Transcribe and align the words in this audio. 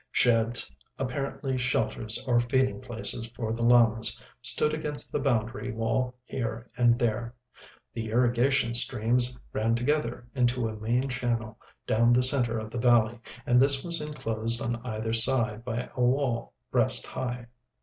Sheds, 0.11 0.75
apparently 0.97 1.59
shelters 1.59 2.23
or 2.25 2.39
feeding 2.39 2.81
places 2.81 3.27
for 3.35 3.53
the 3.53 3.61
llamas, 3.63 4.19
stood 4.41 4.73
against 4.73 5.11
the 5.11 5.19
boundary 5.19 5.71
wall 5.71 6.15
here 6.25 6.71
and 6.75 6.97
there. 6.97 7.35
The 7.93 8.09
irrigation 8.09 8.73
streams 8.73 9.37
ran 9.53 9.75
together 9.75 10.25
into 10.33 10.67
a 10.67 10.75
main 10.75 11.07
channel 11.07 11.59
down 11.85 12.13
the 12.13 12.23
centre 12.23 12.57
of 12.57 12.71
the 12.71 12.79
valley, 12.79 13.19
and 13.45 13.61
this 13.61 13.83
was 13.83 14.01
enclosed 14.01 14.59
on 14.59 14.83
either 14.83 15.13
side 15.13 15.63
by 15.63 15.87
a 15.95 16.01
wall 16.01 16.53
breast 16.71 17.05
high. 17.05 17.45